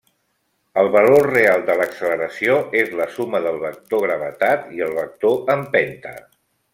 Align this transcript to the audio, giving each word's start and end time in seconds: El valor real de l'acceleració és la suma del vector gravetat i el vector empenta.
El 0.83 0.87
valor 0.95 1.27
real 1.33 1.65
de 1.67 1.75
l'acceleració 1.81 2.55
és 2.81 2.89
la 3.01 3.07
suma 3.19 3.41
del 3.49 3.59
vector 3.67 4.05
gravetat 4.07 4.65
i 4.79 4.85
el 4.87 4.97
vector 5.01 5.55
empenta. 5.61 6.15